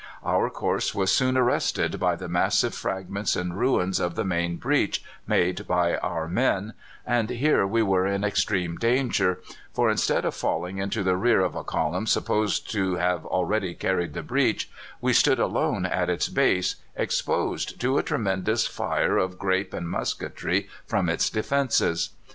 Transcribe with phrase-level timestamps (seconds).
[0.25, 5.03] Our course was soon arrested by the massive fragments and ruins of the main breach
[5.27, 6.73] made by our men,
[7.05, 9.41] and here we were in extreme danger,
[9.71, 14.13] for instead of falling into the rear of a column supposed to have already carried
[14.15, 19.71] the breach, we stood alone at its base, exposed to a tremendous fire of grape
[19.71, 22.09] and musketry from its defences.